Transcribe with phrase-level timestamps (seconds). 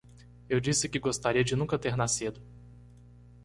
[0.49, 2.41] Eu disse que gostaria de nunca ter nascido.